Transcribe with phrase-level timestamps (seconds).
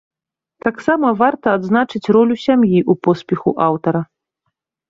[0.67, 4.01] Таксама варта адзначыць ролю сям'і ў поспеху аўтара.